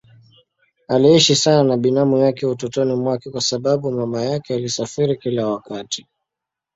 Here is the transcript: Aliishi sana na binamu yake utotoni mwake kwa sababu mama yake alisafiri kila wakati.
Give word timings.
Aliishi 0.87 1.35
sana 1.35 1.63
na 1.63 1.77
binamu 1.77 2.17
yake 2.17 2.45
utotoni 2.45 2.95
mwake 2.95 3.31
kwa 3.31 3.41
sababu 3.41 3.91
mama 3.91 4.21
yake 4.21 4.53
alisafiri 4.55 5.17
kila 5.17 5.47
wakati. 5.47 6.05